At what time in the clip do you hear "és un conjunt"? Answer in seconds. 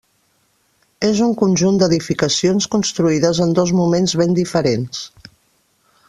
1.07-1.75